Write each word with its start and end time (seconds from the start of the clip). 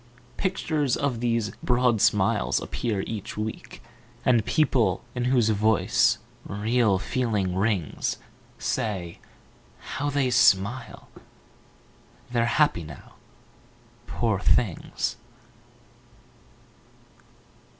Pictures 0.35 0.97
of 0.97 1.19
these 1.19 1.51
broad 1.61 2.01
smiles 2.01 2.59
appear 2.59 3.01
each 3.01 3.37
week, 3.37 3.83
And 4.25 4.43
people 4.43 5.03
in 5.13 5.25
whose 5.25 5.49
voice 5.49 6.17
real 6.43 6.97
feeling 6.97 7.55
rings 7.55 8.17
Say: 8.57 9.19
How 9.77 10.09
they 10.09 10.31
smile! 10.31 11.09
They're 12.31 12.45
happy 12.47 12.83
now, 12.83 13.13
poor 14.07 14.39
things. 14.39 15.17